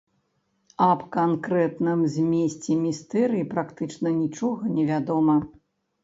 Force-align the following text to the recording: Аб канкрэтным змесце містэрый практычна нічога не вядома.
Аб 0.85 1.01
канкрэтным 1.15 1.99
змесце 2.13 2.77
містэрый 2.85 3.43
практычна 3.51 4.09
нічога 4.21 4.63
не 4.79 4.87
вядома. 4.89 5.35